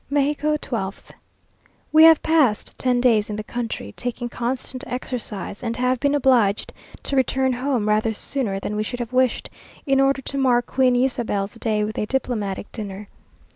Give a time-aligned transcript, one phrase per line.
[0.09, 1.11] MEXICO, 12th.
[1.91, 6.73] We have passed ten days in the country, taking constant exercise, and have been obliged
[7.03, 9.51] to return home rather sooner than we should have wished,
[9.85, 13.09] in order to mark Queen Ysabel's Day with a diplomatic dinner.